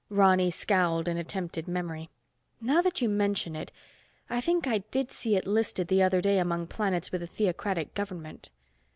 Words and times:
Ronny 0.09 0.49
scowled 0.49 1.07
in 1.07 1.17
attempted 1.17 1.67
memory. 1.67 2.09
"Now 2.59 2.81
that 2.81 3.03
you 3.03 3.07
mention 3.07 3.55
it, 3.55 3.71
I 4.31 4.41
think 4.41 4.65
I 4.65 4.79
did 4.89 5.11
see 5.11 5.35
it 5.35 5.45
listed 5.45 5.89
the 5.89 6.01
other 6.01 6.21
day 6.21 6.39
among 6.39 6.65
planets 6.65 7.11
with 7.11 7.21
a 7.21 7.27
theocratic 7.27 7.93
government." 7.93 8.49